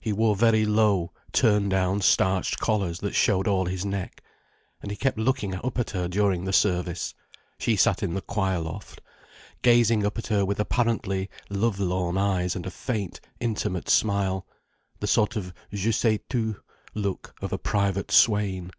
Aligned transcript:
He 0.00 0.12
wore 0.12 0.34
very 0.34 0.66
low, 0.66 1.12
turn 1.30 1.68
down 1.68 2.00
starched 2.00 2.58
collars 2.58 2.98
that 2.98 3.14
showed 3.14 3.46
all 3.46 3.66
his 3.66 3.84
neck. 3.84 4.20
And 4.82 4.90
he 4.90 4.96
kept 4.96 5.16
looking 5.18 5.54
up 5.54 5.78
at 5.78 5.90
her 5.90 6.08
during 6.08 6.42
the 6.44 6.52
service—she 6.52 7.76
sat 7.76 8.02
in 8.02 8.14
the 8.14 8.22
choir 8.22 8.58
loft—gazing 8.58 10.04
up 10.04 10.18
at 10.18 10.26
her 10.26 10.44
with 10.44 10.58
apparently 10.58 11.30
love 11.48 11.78
lorn 11.78 12.18
eyes 12.18 12.56
and 12.56 12.66
a 12.66 12.72
faint, 12.72 13.20
intimate 13.38 13.88
smile—the 13.88 15.06
sort 15.06 15.36
of 15.36 15.54
je 15.72 15.92
sais 15.92 16.18
tout 16.28 16.56
look 16.94 17.32
of 17.40 17.52
a 17.52 17.56
private 17.58 18.10
swain. 18.10 18.72